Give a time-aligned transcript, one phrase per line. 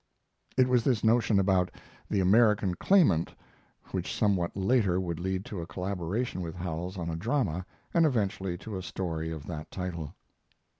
[0.57, 1.69] It was this notion about
[2.09, 3.35] 'The American Claimant'
[3.91, 8.57] which somewhat later would lead to a collaboration with Howells on a drama, and eventually
[8.57, 10.15] to a story of that title.